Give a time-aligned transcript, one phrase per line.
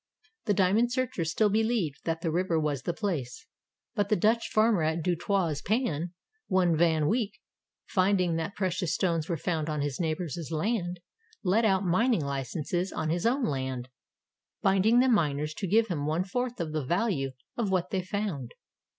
[0.45, 3.45] The diamond searchers still believed that the river was the place.
[3.93, 6.11] But the Dutch farmer at Du Toit's Pan,
[6.47, 7.39] one Van Wyk,
[7.85, 11.01] finding that precious stones were found on his neighbor's land,
[11.43, 13.89] let out mining licenses on his own land,
[14.63, 18.53] binding the miners to give him one fourth of the value of what they found.